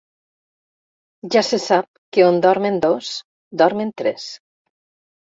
Ja 1.35 1.43
se 1.49 1.59
sap 1.63 2.01
que 2.17 2.25
on 2.29 2.39
dormen 2.45 2.79
dos 2.87 3.11
dormen 3.63 3.93
tres. 4.03 4.27